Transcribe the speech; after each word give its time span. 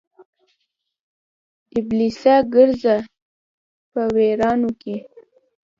ابلیسه 1.77 2.35
ګرځه 2.53 2.95
په 3.91 4.01
ویرانو 4.15 4.69
کې 4.81 4.95